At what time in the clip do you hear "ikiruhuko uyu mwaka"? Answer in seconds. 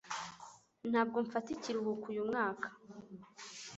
1.55-2.67